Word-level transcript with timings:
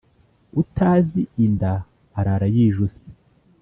Utazi 0.61 1.21
inda 1.45 1.73
arara 2.19 2.47
yijuse. 2.55 3.03